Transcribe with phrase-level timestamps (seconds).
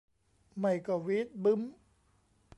[0.59, 1.61] ไม่ก็วี๊ดบึ๊ม